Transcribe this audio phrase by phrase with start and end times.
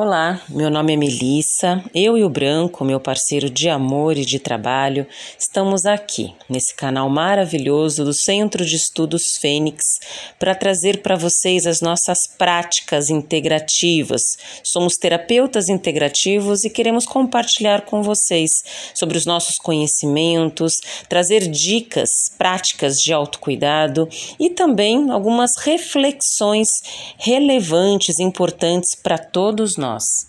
[0.00, 1.82] Olá, meu nome é Melissa.
[1.92, 5.04] Eu e o Branco, meu parceiro de amor e de trabalho,
[5.36, 9.98] estamos aqui nesse canal maravilhoso do Centro de Estudos Fênix
[10.38, 14.38] para trazer para vocês as nossas práticas integrativas.
[14.62, 18.62] Somos terapeutas integrativos e queremos compartilhar com vocês
[18.94, 24.08] sobre os nossos conhecimentos, trazer dicas práticas de autocuidado
[24.38, 26.84] e também algumas reflexões
[27.18, 30.26] relevantes, importantes para todos nós nós.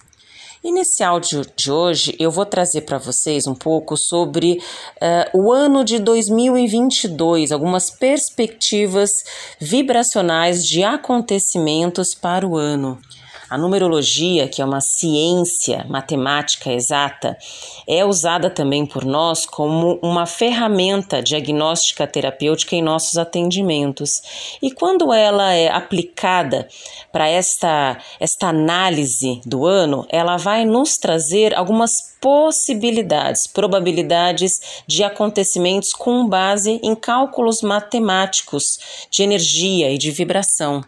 [0.62, 4.62] E nesse áudio de hoje eu vou trazer para vocês um pouco sobre
[4.98, 9.24] uh, o ano de 2022, algumas perspectivas
[9.60, 13.00] vibracionais de acontecimentos para o ano.
[13.50, 17.36] A numerologia, que é uma ciência matemática exata,
[17.88, 24.22] é usada também por nós como uma ferramenta diagnóstica terapêutica em nossos atendimentos.
[24.62, 26.68] E quando ela é aplicada
[27.12, 35.92] para esta, esta análise do ano, ela vai nos trazer algumas possibilidades, probabilidades de acontecimentos
[35.92, 40.84] com base em cálculos matemáticos de energia e de vibração.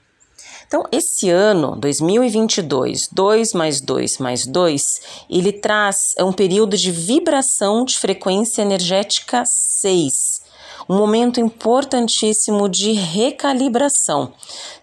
[0.71, 7.83] Então, esse ano, 2022, 2 mais 2 mais 2, ele traz um período de vibração
[7.83, 10.41] de frequência energética 6,
[10.87, 14.31] um momento importantíssimo de recalibração,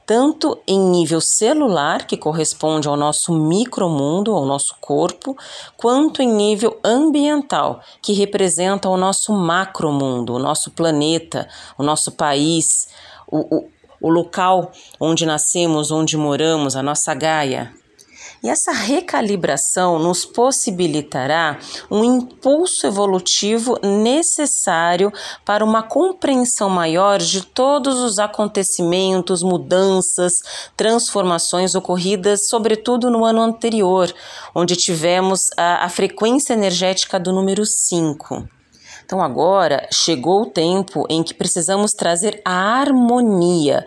[0.04, 5.34] tanto em nível celular, que corresponde ao nosso micromundo, ao nosso corpo,
[5.78, 12.88] quanto em nível ambiental, que representa o nosso macromundo, o nosso planeta, o nosso país,
[13.26, 17.72] o, o o local onde nascemos, onde moramos, a nossa Gaia.
[18.42, 21.58] E essa recalibração nos possibilitará
[21.90, 25.12] um impulso evolutivo necessário
[25.44, 30.40] para uma compreensão maior de todos os acontecimentos, mudanças,
[30.76, 34.12] transformações ocorridas, sobretudo no ano anterior,
[34.54, 38.57] onde tivemos a, a frequência energética do número 5.
[39.08, 43.86] Então agora chegou o tempo em que precisamos trazer a harmonia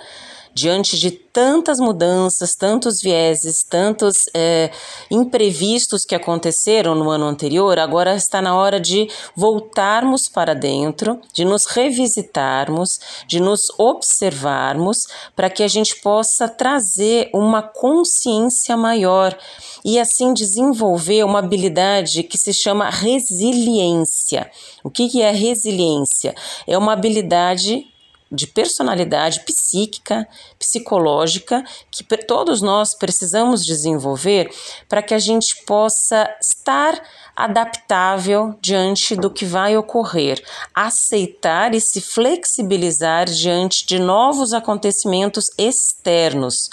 [0.53, 4.69] diante de tantas mudanças, tantos vieses, tantos é,
[5.09, 11.45] imprevistos que aconteceram no ano anterior, agora está na hora de voltarmos para dentro, de
[11.45, 19.37] nos revisitarmos, de nos observarmos, para que a gente possa trazer uma consciência maior
[19.83, 24.51] e assim desenvolver uma habilidade que se chama resiliência.
[24.83, 26.35] O que, que é resiliência?
[26.67, 27.90] É uma habilidade
[28.31, 30.27] de personalidade psíquica,
[30.57, 34.49] psicológica, que todos nós precisamos desenvolver
[34.87, 37.01] para que a gente possa estar
[37.35, 40.41] adaptável diante do que vai ocorrer,
[40.73, 46.69] aceitar e se flexibilizar diante de novos acontecimentos externos,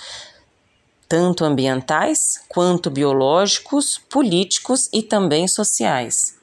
[1.08, 6.37] tanto ambientais quanto biológicos, políticos e também sociais.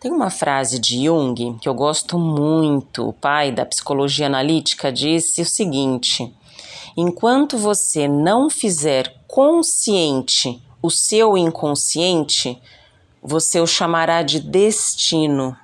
[0.00, 3.08] Tem uma frase de Jung que eu gosto muito.
[3.08, 6.32] O pai da psicologia analítica disse o seguinte:
[6.96, 12.62] enquanto você não fizer consciente o seu inconsciente,
[13.20, 15.56] você o chamará de destino.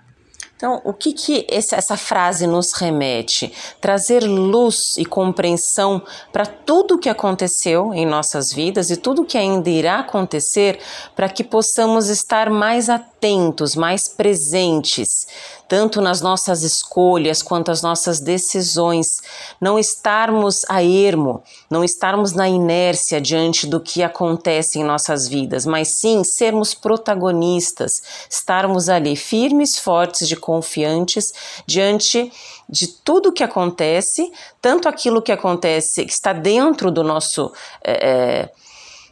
[0.64, 3.52] Então, o que, que essa frase nos remete?
[3.82, 6.00] Trazer luz e compreensão
[6.32, 10.80] para tudo o que aconteceu em nossas vidas e tudo o que ainda irá acontecer,
[11.14, 15.26] para que possamos estar mais atentos, mais presentes,
[15.68, 19.20] tanto nas nossas escolhas quanto as nossas decisões,
[19.60, 25.66] não estarmos a ermo, não estarmos na inércia diante do que acontece em nossas vidas,
[25.66, 31.32] mas sim sermos protagonistas, estarmos ali firmes, fortes, de confiantes
[31.66, 32.32] diante
[32.68, 37.52] de tudo que acontece, tanto aquilo que acontece que está dentro do nosso
[37.84, 38.48] é,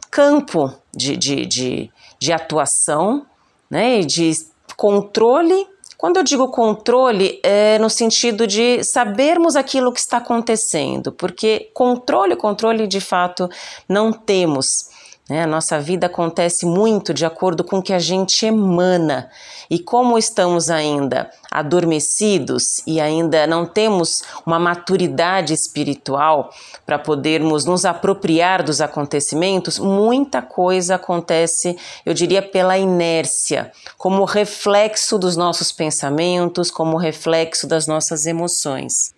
[0.09, 3.25] campo de, de, de, de atuação,
[3.69, 4.31] né, de
[4.75, 5.67] controle
[6.03, 12.35] quando eu digo controle, é no sentido de sabermos aquilo que está acontecendo, porque controle,
[12.35, 13.49] controle de fato
[13.87, 14.89] não temos.
[15.33, 15.41] Né?
[15.41, 19.31] A nossa vida acontece muito de acordo com o que a gente emana.
[19.67, 26.51] E como estamos ainda adormecidos e ainda não temos uma maturidade espiritual
[26.85, 35.17] para podermos nos apropriar dos acontecimentos, muita coisa acontece, eu diria, pela inércia, como reflexo
[35.17, 39.15] dos nossos pensamentos, como reflexo das nossas emoções.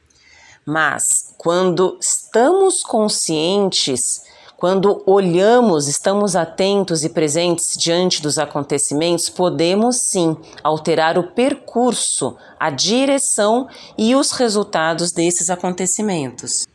[0.66, 4.24] Mas quando estamos conscientes
[4.58, 12.70] quando olhamos, estamos atentos e presentes diante dos acontecimentos, podemos sim alterar o percurso, a
[12.70, 13.68] direção
[13.98, 16.66] e os resultados desses acontecimentos.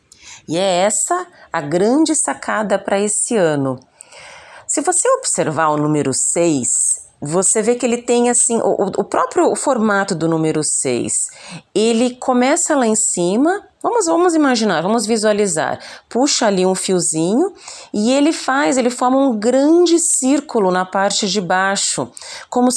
[0.47, 3.79] E é essa a grande sacada para esse ano
[4.67, 6.90] Se você observar o número 6,
[7.21, 11.31] você vê que ele tem assim, o, o próprio formato do número 6,
[11.75, 15.79] ele começa lá em cima, vamos, vamos imaginar, vamos visualizar,
[16.09, 17.53] puxa ali um fiozinho
[17.93, 22.09] e ele faz, ele forma um grande círculo na parte de baixo,
[22.49, 22.71] como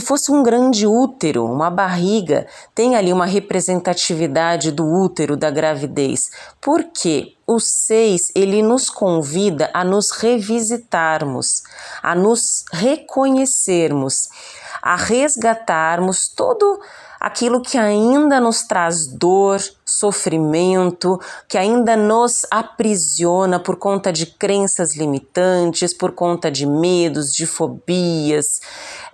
[0.00, 6.30] fosse um grande útero, uma barriga, tem ali uma representatividade do útero da gravidez.
[6.58, 7.34] Por quê?
[7.46, 11.62] O 6, ele nos convida a nos revisitarmos,
[12.02, 14.30] a nos reconhecermos,
[14.80, 16.80] a resgatarmos todo
[17.24, 24.94] aquilo que ainda nos traz dor, sofrimento, que ainda nos aprisiona por conta de crenças
[24.94, 28.60] limitantes, por conta de medos, de fobias,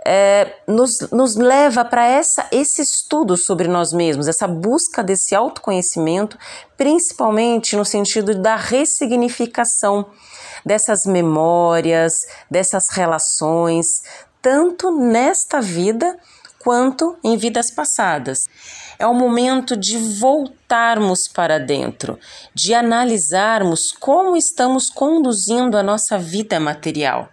[0.07, 2.09] é, nos, nos leva para
[2.51, 6.39] esse estudo sobre nós mesmos, essa busca desse autoconhecimento,
[6.77, 10.07] principalmente no sentido da ressignificação
[10.65, 14.03] dessas memórias, dessas relações,
[14.41, 16.19] tanto nesta vida
[16.59, 18.49] quanto em vidas passadas.
[18.99, 22.19] É o momento de voltarmos para dentro,
[22.55, 27.31] de analisarmos como estamos conduzindo a nossa vida material,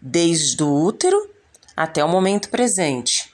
[0.00, 1.33] desde o útero
[1.76, 3.32] até o momento presente.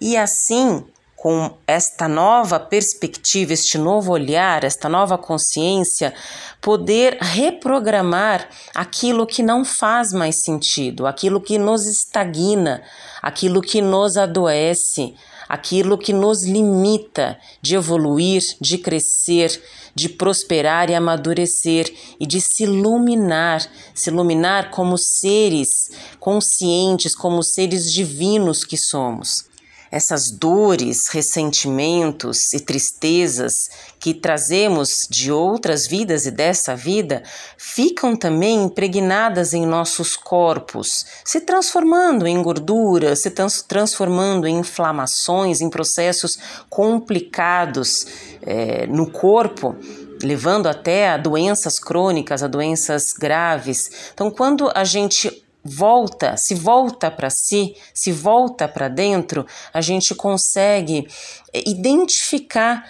[0.00, 0.84] E assim,
[1.20, 6.14] com esta nova perspectiva, este novo olhar, esta nova consciência,
[6.62, 12.82] poder reprogramar aquilo que não faz mais sentido, aquilo que nos estagna,
[13.20, 15.14] aquilo que nos adoece,
[15.50, 19.60] aquilo que nos limita de evoluir, de crescer,
[19.92, 27.92] de prosperar e amadurecer e de se iluminar, se iluminar como seres conscientes, como seres
[27.92, 29.49] divinos que somos
[29.90, 37.22] essas dores, ressentimentos e tristezas que trazemos de outras vidas e dessa vida
[37.58, 45.60] ficam também impregnadas em nossos corpos, se transformando em gordura, se trans transformando em inflamações,
[45.60, 46.38] em processos
[46.68, 48.06] complicados
[48.42, 49.74] é, no corpo
[50.22, 54.10] levando até a doenças crônicas, a doenças graves.
[54.12, 60.14] Então, quando a gente volta, se volta para si, se volta para dentro, a gente
[60.14, 61.06] consegue
[61.52, 62.84] identificar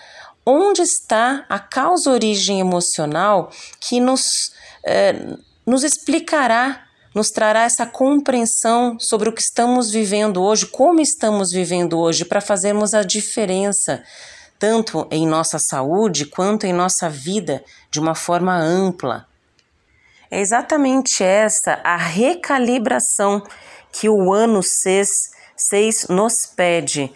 [0.44, 4.52] onde está a causa origem emocional que nos,
[4.84, 5.36] eh,
[5.66, 6.84] nos explicará,
[7.14, 12.40] nos trará essa compreensão sobre o que estamos vivendo hoje, como estamos vivendo hoje, para
[12.40, 14.02] fazermos a diferença,
[14.58, 19.29] tanto em nossa saúde quanto em nossa vida, de uma forma ampla.
[20.30, 23.42] É exatamente essa a recalibração
[23.90, 27.12] que o ano 6, 6 nos pede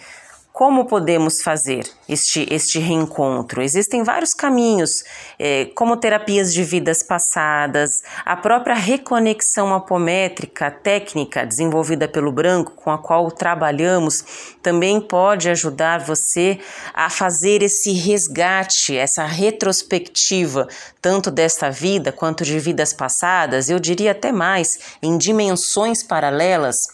[0.55, 3.61] como podemos fazer este, este reencontro?
[3.61, 5.03] Existem vários caminhos,
[5.37, 12.93] é, como terapias de vidas passadas, a própria reconexão apométrica, técnica desenvolvida pelo Branco, com
[12.93, 16.61] a qual trabalhamos, também pode ajudar você
[16.95, 20.69] a fazer esse resgate, essa retrospectiva,
[21.03, 26.94] tanto desta vida quanto de vidas passadas, eu diria até mais, em dimensões paralelas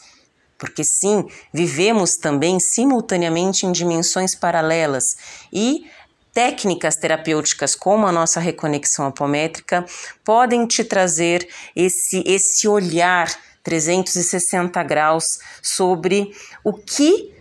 [0.61, 5.17] porque sim, vivemos também simultaneamente em dimensões paralelas
[5.51, 5.87] e
[6.35, 9.85] técnicas terapêuticas como a nossa reconexão apométrica
[10.23, 13.29] podem te trazer esse esse olhar
[13.65, 16.31] 360 graus sobre
[16.63, 17.35] o que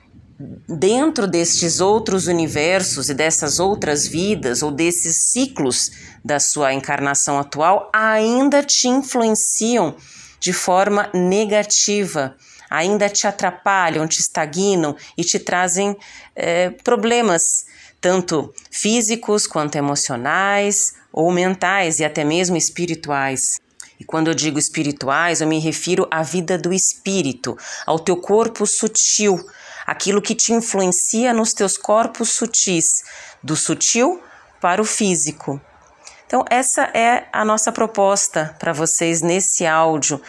[0.68, 5.92] dentro destes outros universos e dessas outras vidas ou desses ciclos
[6.24, 9.96] da sua encarnação atual ainda te influenciam
[10.40, 12.36] de forma negativa
[12.70, 15.98] ainda te atrapalham, te estagnam e te trazem
[16.36, 17.66] é, problemas,
[18.00, 23.60] tanto físicos quanto emocionais ou mentais e até mesmo espirituais.
[24.00, 28.66] E quando eu digo espirituais, eu me refiro à vida do espírito, ao teu corpo
[28.66, 29.38] sutil,
[29.86, 33.04] aquilo que te influencia nos teus corpos sutis,
[33.44, 34.22] do sutil
[34.62, 35.60] para o físico.
[36.26, 40.22] Então, essa é a nossa proposta para vocês nesse áudio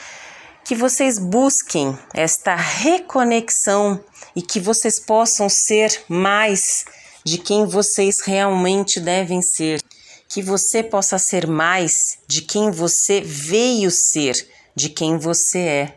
[0.70, 4.00] que vocês busquem esta reconexão
[4.36, 6.84] e que vocês possam ser mais
[7.24, 9.82] de quem vocês realmente devem ser.
[10.28, 15.96] Que você possa ser mais de quem você veio ser, de quem você é.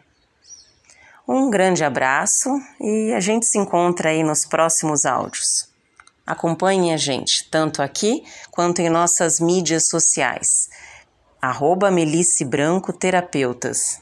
[1.27, 2.50] Um grande abraço
[2.82, 5.68] e a gente se encontra aí nos próximos áudios.
[6.25, 10.68] Acompanhe a gente, tanto aqui quanto em nossas mídias sociais.
[11.39, 11.92] Arroba
[12.48, 14.01] Branco Terapeutas.